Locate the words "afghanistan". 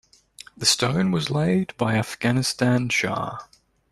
1.93-2.89